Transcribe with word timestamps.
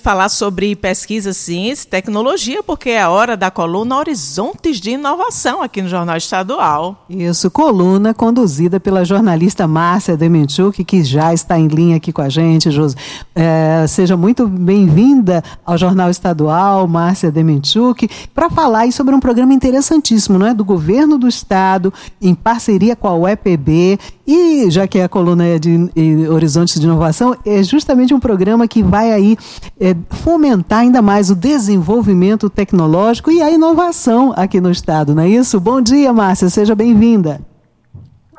gente 0.00 0.02
falar 0.02 0.28
sobre 0.30 0.74
pesquisa, 0.74 1.32
ciência 1.32 1.84
e 1.86 1.90
tecnologia, 1.90 2.62
porque 2.62 2.90
é 2.90 3.02
a 3.02 3.10
hora 3.10 3.36
da 3.36 3.50
coluna 3.50 3.96
Horizontes 3.96 4.80
de 4.80 4.92
Inovação 4.92 5.62
aqui 5.62 5.82
no 5.82 5.88
Jornal 5.88 6.16
Estadual. 6.16 7.04
Isso, 7.08 7.50
coluna 7.50 8.14
conduzida 8.14 8.80
pela 8.80 9.04
jornalista 9.04 9.66
Márcia 9.66 10.16
Demenchuk, 10.16 10.82
que 10.84 11.04
já 11.04 11.32
está 11.34 11.58
em 11.58 11.68
linha 11.68 11.96
aqui 11.96 12.12
com 12.12 12.22
a 12.22 12.28
gente. 12.28 12.70
Josi. 12.70 12.96
É, 13.34 13.84
seja 13.86 14.16
muito 14.16 14.46
bem-vinda 14.46 15.44
ao 15.64 15.76
Jornal 15.76 16.10
Estadual, 16.10 16.86
Márcia 16.88 17.30
Demenchuk, 17.30 18.08
para 18.34 18.48
falar 18.48 18.90
sobre 18.92 19.14
um 19.14 19.20
programa 19.20 19.52
interessantíssimo, 19.52 20.38
não 20.38 20.46
é? 20.46 20.54
Do 20.54 20.64
governo 20.64 21.18
do 21.18 21.28
estado, 21.28 21.92
em 22.20 22.34
parceria 22.34 22.96
com 22.96 23.06
a 23.06 23.14
UEPB 23.14 23.98
e 24.32 24.70
já 24.70 24.86
que 24.86 25.00
a 25.00 25.08
coluna 25.08 25.44
é 25.44 25.58
de 25.58 25.90
Horizontes 26.30 26.78
de 26.78 26.86
Inovação, 26.86 27.36
é 27.44 27.64
justamente 27.64 28.14
um 28.14 28.20
programa 28.20 28.68
que 28.68 28.80
vai 28.80 29.10
aí 29.10 29.36
é, 29.78 29.89
fomentar 30.10 30.80
ainda 30.80 31.00
mais 31.02 31.30
o 31.30 31.36
desenvolvimento 31.36 32.48
tecnológico 32.50 33.30
e 33.30 33.42
a 33.42 33.50
inovação 33.50 34.32
aqui 34.36 34.60
no 34.60 34.70
estado, 34.70 35.14
não 35.14 35.22
é 35.22 35.28
isso? 35.28 35.60
Bom 35.60 35.80
dia, 35.80 36.12
Márcia, 36.12 36.48
seja 36.48 36.74
bem-vinda. 36.74 37.40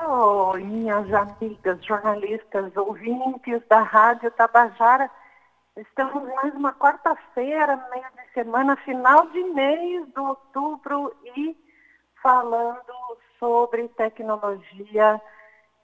Oi, 0.04 0.64
minhas 0.64 1.12
amigas 1.14 1.84
jornalistas, 1.86 2.76
ouvintes 2.76 3.62
da 3.70 3.82
Rádio 3.82 4.30
Tabajara. 4.32 5.10
Estamos 5.78 6.24
mais 6.36 6.54
uma 6.54 6.74
quarta-feira, 6.74 7.80
meio 7.92 8.04
de 8.04 8.34
semana, 8.34 8.76
final 8.78 9.28
de 9.28 9.44
mês 9.44 10.06
do 10.14 10.24
outubro 10.24 11.14
e 11.36 11.56
falando 12.22 12.94
sobre 13.40 13.88
tecnologia 13.90 15.20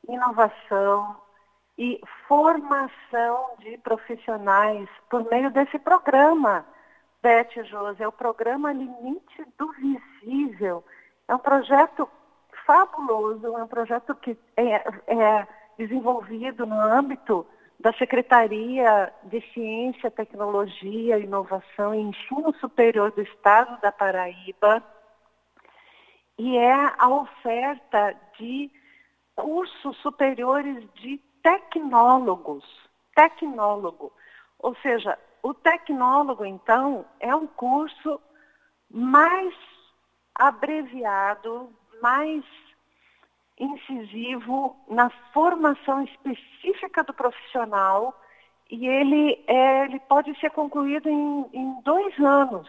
inovação 0.07 1.15
e 1.77 2.01
formação 2.27 3.51
de 3.59 3.77
profissionais 3.77 4.89
por 5.09 5.29
meio 5.29 5.51
desse 5.51 5.77
programa. 5.77 6.65
Beth 7.21 7.63
José, 7.65 8.03
é 8.03 8.07
o 8.07 8.11
programa 8.11 8.71
Limite 8.73 9.45
do 9.57 9.71
Visível. 9.73 10.83
É 11.27 11.35
um 11.35 11.39
projeto 11.39 12.09
fabuloso, 12.65 13.45
é 13.45 13.63
um 13.63 13.67
projeto 13.67 14.15
que 14.15 14.37
é, 14.55 14.75
é 15.07 15.47
desenvolvido 15.77 16.65
no 16.65 16.79
âmbito 16.79 17.45
da 17.79 17.93
Secretaria 17.93 19.13
de 19.23 19.41
Ciência, 19.53 20.09
Tecnologia, 20.09 21.19
Inovação 21.19 21.93
e 21.93 21.99
Ensino 21.99 22.53
Superior 22.55 23.11
do 23.11 23.21
Estado 23.21 23.79
da 23.81 23.91
Paraíba. 23.91 24.83
E 26.39 26.57
é 26.57 26.93
a 26.97 27.09
oferta 27.09 28.15
de 28.37 28.71
cursos 29.35 29.95
superiores 29.97 30.83
de 30.95 31.21
tecnólogos. 31.47 32.65
Tecnólogo. 33.15 34.11
Ou 34.59 34.75
seja, 34.77 35.17
o 35.41 35.53
tecnólogo, 35.53 36.45
então, 36.45 37.05
é 37.21 37.33
um 37.33 37.47
curso 37.47 38.19
mais 38.91 39.53
abreviado, 40.35 41.73
mais 42.01 42.43
incisivo 43.57 44.75
na 44.89 45.09
formação 45.33 46.03
específica 46.03 47.03
do 47.03 47.13
profissional 47.13 48.13
e 48.69 48.85
ele, 48.85 49.43
é, 49.47 49.85
ele 49.85 49.99
pode 50.01 50.37
ser 50.39 50.51
concluído 50.51 51.07
em, 51.09 51.45
em 51.53 51.81
dois 51.81 52.19
anos. 52.19 52.67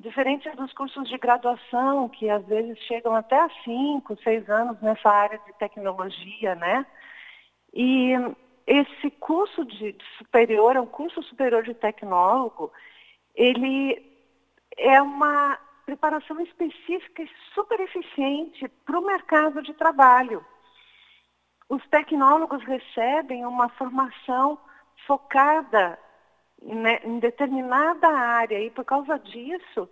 Diferente 0.00 0.48
dos 0.52 0.72
cursos 0.72 1.06
de 1.08 1.18
graduação, 1.18 2.08
que 2.08 2.30
às 2.30 2.44
vezes 2.46 2.78
chegam 2.84 3.14
até 3.14 3.38
a 3.38 3.50
cinco, 3.62 4.16
seis 4.22 4.48
anos 4.48 4.80
nessa 4.80 5.10
área 5.10 5.38
de 5.46 5.52
tecnologia, 5.58 6.54
né? 6.54 6.86
E 7.72 8.12
esse 8.66 9.10
curso 9.12 9.64
de, 9.64 9.96
superior, 10.18 10.76
é 10.76 10.80
um 10.80 10.86
curso 10.86 11.22
superior 11.22 11.62
de 11.62 11.74
tecnólogo, 11.74 12.72
ele 13.34 14.00
é 14.76 15.00
uma 15.00 15.58
preparação 15.86 16.40
específica 16.40 17.22
e 17.22 17.30
super 17.54 17.80
eficiente 17.80 18.68
para 18.84 18.98
o 18.98 19.04
mercado 19.04 19.62
de 19.62 19.74
trabalho. 19.74 20.44
Os 21.68 21.84
tecnólogos 21.88 22.62
recebem 22.64 23.44
uma 23.44 23.68
formação 23.70 24.58
focada 25.06 25.98
né, 26.62 27.00
em 27.04 27.18
determinada 27.18 28.08
área 28.08 28.60
e 28.60 28.70
por 28.70 28.84
causa 28.84 29.18
disso 29.18 29.88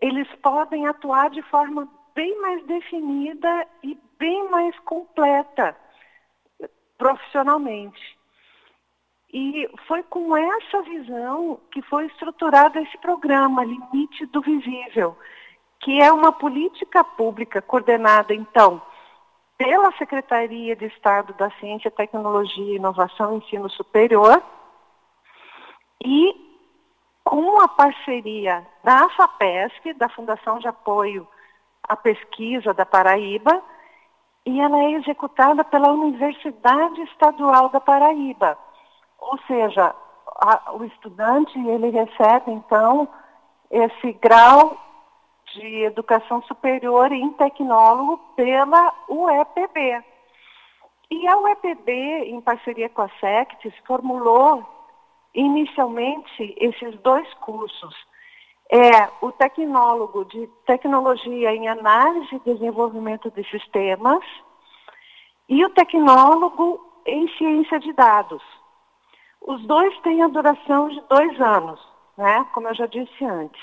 eles 0.00 0.28
podem 0.36 0.86
atuar 0.86 1.30
de 1.30 1.42
forma 1.42 1.88
bem 2.14 2.40
mais 2.40 2.64
definida 2.66 3.66
e 3.82 3.98
bem 4.18 4.48
mais 4.50 4.78
completa 4.80 5.76
profissionalmente. 7.00 8.18
E 9.32 9.66
foi 9.88 10.02
com 10.02 10.36
essa 10.36 10.82
visão 10.82 11.58
que 11.72 11.80
foi 11.82 12.06
estruturado 12.06 12.78
esse 12.78 12.98
programa 12.98 13.64
Limite 13.64 14.26
do 14.26 14.42
Visível, 14.42 15.16
que 15.80 15.98
é 15.98 16.12
uma 16.12 16.30
política 16.30 17.02
pública 17.02 17.62
coordenada, 17.62 18.34
então, 18.34 18.82
pela 19.56 19.90
Secretaria 19.96 20.76
de 20.76 20.86
Estado 20.86 21.32
da 21.34 21.50
Ciência, 21.52 21.90
Tecnologia, 21.90 22.76
Inovação 22.76 23.34
e 23.34 23.38
Ensino 23.38 23.70
Superior, 23.70 24.42
e 26.04 26.34
com 27.24 27.62
a 27.62 27.68
parceria 27.68 28.66
da 28.84 29.08
FAPESC, 29.10 29.94
da 29.94 30.08
Fundação 30.10 30.58
de 30.58 30.68
Apoio 30.68 31.26
à 31.82 31.96
Pesquisa 31.96 32.74
da 32.74 32.84
Paraíba, 32.84 33.62
e 34.46 34.60
ela 34.60 34.78
é 34.78 34.92
executada 34.92 35.64
pela 35.64 35.92
Universidade 35.92 37.02
Estadual 37.02 37.68
da 37.68 37.80
Paraíba. 37.80 38.58
Ou 39.18 39.38
seja, 39.46 39.94
a, 40.36 40.72
o 40.72 40.84
estudante 40.84 41.58
ele 41.58 41.90
recebe 41.90 42.50
então 42.50 43.08
esse 43.70 44.12
grau 44.14 44.76
de 45.54 45.84
educação 45.84 46.42
superior 46.42 47.12
em 47.12 47.30
tecnólogo 47.32 48.18
pela 48.36 48.94
UEPB. 49.08 50.04
E 51.10 51.26
a 51.26 51.36
UEPB, 51.38 51.90
em 52.26 52.40
parceria 52.40 52.88
com 52.88 53.02
a 53.02 53.10
SECTES, 53.20 53.74
formulou 53.84 54.64
inicialmente 55.34 56.54
esses 56.58 56.98
dois 57.00 57.32
cursos. 57.34 57.94
É 58.72 59.08
o 59.20 59.32
tecnólogo 59.32 60.24
de 60.26 60.46
tecnologia 60.64 61.52
em 61.52 61.68
análise 61.68 62.36
e 62.36 62.54
desenvolvimento 62.54 63.28
de 63.30 63.42
sistemas 63.50 64.24
e 65.48 65.64
o 65.64 65.70
tecnólogo 65.70 66.80
em 67.04 67.28
ciência 67.36 67.80
de 67.80 67.92
dados. 67.92 68.42
Os 69.40 69.60
dois 69.66 69.98
têm 70.02 70.22
a 70.22 70.28
duração 70.28 70.88
de 70.88 71.00
dois 71.08 71.40
anos, 71.40 71.80
né? 72.16 72.46
como 72.52 72.68
eu 72.68 72.74
já 72.74 72.86
disse 72.86 73.24
antes. 73.24 73.60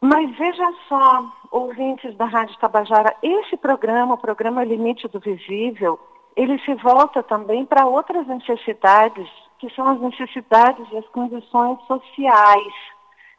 Mas 0.00 0.34
veja 0.36 0.72
só, 0.88 1.32
ouvintes 1.52 2.16
da 2.16 2.24
Rádio 2.24 2.58
Tabajara, 2.58 3.14
esse 3.22 3.56
programa, 3.56 4.14
o 4.14 4.18
programa 4.18 4.64
Limite 4.64 5.06
do 5.08 5.20
Visível, 5.20 6.00
ele 6.34 6.58
se 6.60 6.74
volta 6.74 7.22
também 7.22 7.66
para 7.66 7.86
outras 7.86 8.26
necessidades, 8.26 9.28
que 9.60 9.68
são 9.74 9.86
as 9.86 10.00
necessidades 10.00 10.86
e 10.90 10.96
as 10.96 11.06
condições 11.08 11.78
sociais, 11.86 12.74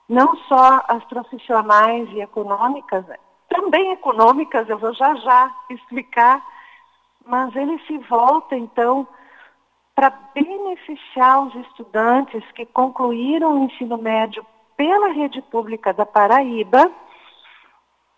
não 0.07 0.35
só 0.47 0.83
as 0.87 1.03
profissionais 1.05 2.07
e 2.11 2.21
econômicas, 2.21 3.03
também 3.49 3.91
econômicas, 3.91 4.69
eu 4.69 4.77
vou 4.77 4.93
já 4.93 5.15
já 5.15 5.51
explicar, 5.71 6.45
mas 7.25 7.53
ele 7.55 7.77
se 7.87 7.97
volta 7.97 8.55
então 8.55 9.07
para 9.95 10.11
beneficiar 10.33 11.43
os 11.43 11.55
estudantes 11.55 12.43
que 12.51 12.65
concluíram 12.67 13.55
o 13.55 13.63
ensino 13.65 13.97
médio 13.97 14.45
pela 14.77 15.09
rede 15.09 15.41
pública 15.43 15.91
da 15.93 16.05
Paraíba 16.05 16.91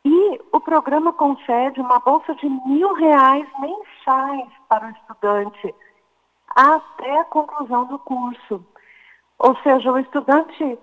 e 0.05 0.41
o 0.51 0.59
programa 0.59 1.13
concede 1.13 1.79
uma 1.79 1.99
bolsa 1.99 2.35
de 2.35 2.47
mil 2.47 2.93
reais 2.93 3.47
mensais 3.59 4.49
para 4.67 4.87
o 4.87 4.91
estudante 4.91 5.73
até 6.55 7.19
a 7.19 7.25
conclusão 7.25 7.85
do 7.85 7.99
curso. 7.99 8.65
Ou 9.39 9.55
seja, 9.57 9.91
o 9.91 9.99
estudante 9.99 10.79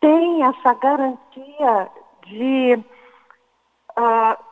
tem 0.00 0.42
essa 0.42 0.74
garantia 0.74 1.90
de 2.26 2.84
uh, 3.96 4.44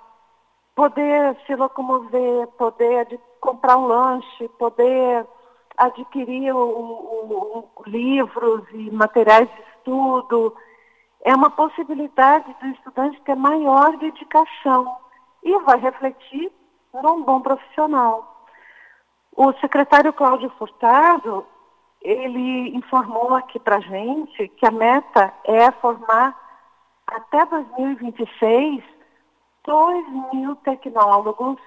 poder 0.74 1.36
se 1.46 1.54
locomover, 1.54 2.46
poder 2.58 3.06
de 3.06 3.20
comprar 3.40 3.76
um 3.76 3.86
lanche, 3.86 4.48
poder 4.58 5.26
adquirir 5.76 6.54
o, 6.54 7.68
livros 7.86 8.62
e 8.72 8.90
materiais 8.90 9.48
de 9.48 9.62
estudo, 9.76 10.54
é 11.24 11.34
uma 11.34 11.50
possibilidade 11.50 12.54
do 12.60 12.66
estudante 12.68 13.20
ter 13.22 13.34
maior 13.34 13.96
dedicação 13.96 14.96
e 15.42 15.58
vai 15.60 15.78
refletir 15.78 16.52
num 17.02 17.22
bom 17.22 17.40
profissional. 17.40 18.39
O 19.36 19.52
secretário 19.54 20.12
Cláudio 20.12 20.50
Furtado, 20.58 21.46
ele 22.02 22.76
informou 22.76 23.34
aqui 23.34 23.58
para 23.58 23.76
a 23.76 23.80
gente 23.80 24.48
que 24.48 24.66
a 24.66 24.70
meta 24.70 25.32
é 25.44 25.70
formar 25.72 26.38
até 27.06 27.44
2026 27.46 28.82
2 29.64 30.08
mil 30.32 30.56
tecnólogos 30.56 31.58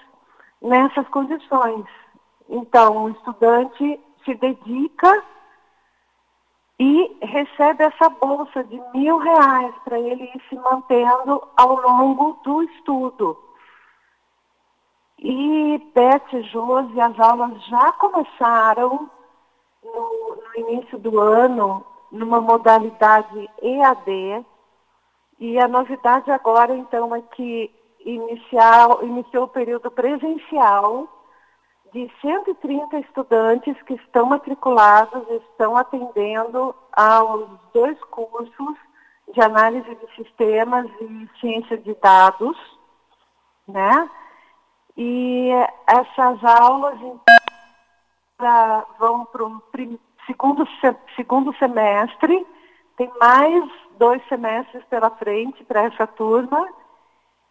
nessas 0.62 1.08
condições. 1.10 1.86
Então, 2.50 3.06
o 3.06 3.10
estudante 3.10 4.00
se 4.26 4.34
dedica 4.36 5.24
e 6.80 7.18
recebe 7.22 7.84
essa 7.84 8.10
bolsa 8.10 8.64
de 8.64 8.82
mil 8.94 9.18
reais 9.18 9.74
para 9.84 10.00
ele 10.00 10.24
ir 10.24 10.42
se 10.50 10.56
mantendo 10.56 11.48
ao 11.56 11.76
longo 11.76 12.40
do 12.44 12.64
estudo. 12.64 13.38
E 15.24 15.76
e 15.76 16.42
Josi, 16.44 17.00
as 17.00 17.18
aulas 17.18 17.66
já 17.68 17.94
começaram 17.94 19.10
no, 19.82 20.36
no 20.36 20.68
início 20.70 21.00
do 21.00 21.18
ano, 21.18 21.86
numa 22.12 22.42
modalidade 22.42 23.50
EAD, 23.62 24.46
e 25.40 25.58
a 25.60 25.68
novidade 25.68 26.30
agora, 26.30 26.76
então, 26.76 27.16
é 27.16 27.22
que 27.22 27.74
inicial, 28.06 29.02
iniciou 29.04 29.46
o 29.46 29.50
período 29.50 29.90
presencial 29.90 31.08
de 31.94 32.12
130 32.22 33.00
estudantes 33.00 33.82
que 33.84 33.94
estão 33.94 34.26
matriculados 34.26 35.24
estão 35.30 35.78
atendendo 35.78 36.76
aos 36.92 37.48
dois 37.74 37.98
cursos 38.06 38.78
de 39.34 39.42
análise 39.42 39.96
de 39.96 40.16
sistemas 40.16 40.86
e 41.00 41.30
ciência 41.40 41.78
de 41.78 41.94
dados, 41.96 42.58
né? 43.68 44.10
E 44.96 45.50
essas 45.88 46.44
aulas 46.44 47.00
então, 47.02 48.86
vão 49.00 49.26
para 49.26 49.44
o 49.44 49.62
segundo, 50.28 50.68
segundo 51.16 51.56
semestre, 51.58 52.46
tem 52.96 53.12
mais 53.20 53.70
dois 53.98 54.22
semestres 54.28 54.84
pela 54.86 55.10
frente 55.10 55.64
para 55.64 55.84
essa 55.84 56.06
turma, 56.06 56.68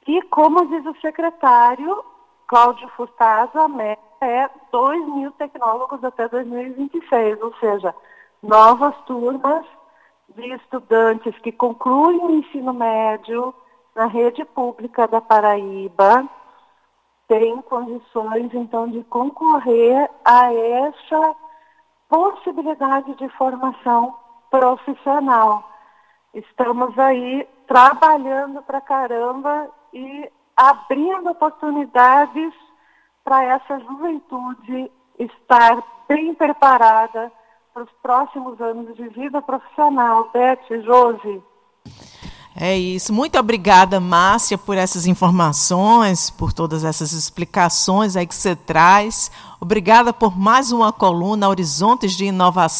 e 0.06 0.22
como 0.22 0.66
diz 0.66 0.84
o 0.86 1.00
secretário, 1.00 2.04
Cláudio 2.46 2.88
Furtado, 2.90 3.58
a 3.60 3.68
meta 3.68 4.02
é 4.20 4.48
2 4.70 5.06
mil 5.14 5.32
tecnólogos 5.32 6.02
até 6.04 6.28
2026, 6.28 7.40
ou 7.42 7.54
seja, 7.56 7.94
novas 8.42 8.94
turmas 9.06 9.64
de 10.36 10.54
estudantes 10.54 11.36
que 11.38 11.52
concluem 11.52 12.18
o 12.18 12.30
ensino 12.30 12.72
médio 12.72 13.54
na 13.94 14.06
rede 14.06 14.44
pública 14.44 15.06
da 15.06 15.20
Paraíba 15.20 16.28
têm 17.28 17.60
condições, 17.62 18.52
então, 18.54 18.88
de 18.88 19.02
concorrer 19.04 20.10
a 20.24 20.52
essa 20.52 21.36
possibilidade 22.08 23.14
de 23.14 23.28
formação 23.30 24.16
profissional. 24.50 25.68
Estamos 26.34 26.98
aí 26.98 27.48
trabalhando 27.66 28.62
para 28.62 28.80
caramba 28.80 29.70
e 29.92 30.30
abrindo 30.56 31.30
oportunidades 31.30 32.52
para 33.24 33.44
essa 33.44 33.78
juventude 33.80 34.90
estar 35.18 35.82
bem 36.08 36.34
preparada 36.34 37.32
para 37.72 37.84
os 37.84 37.92
próximos 38.02 38.60
anos 38.60 38.94
de 38.96 39.08
vida 39.08 39.40
profissional. 39.40 40.28
Beth, 40.32 40.82
Josi. 40.82 41.42
É 42.54 42.76
isso. 42.76 43.12
Muito 43.12 43.38
obrigada, 43.38 43.98
Márcia, 43.98 44.58
por 44.58 44.76
essas 44.76 45.06
informações, 45.06 46.28
por 46.28 46.52
todas 46.52 46.84
essas 46.84 47.12
explicações 47.12 48.14
aí 48.14 48.26
que 48.26 48.34
você 48.34 48.54
traz. 48.54 49.30
Obrigada 49.58 50.12
por 50.12 50.38
mais 50.38 50.70
uma 50.70 50.92
coluna 50.92 51.48
Horizontes 51.48 52.12
de 52.12 52.26
Inovação. 52.26 52.70